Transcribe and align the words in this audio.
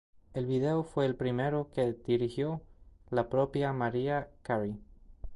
El 0.33 0.47
vídeo 0.47 0.81
fue 0.81 1.05
el 1.05 1.15
primero 1.15 1.69
que 1.75 1.93
dirigió 2.07 2.63
la 3.11 3.29
propia 3.29 3.71
Mariah 3.71 4.29
Carey. 4.41 4.79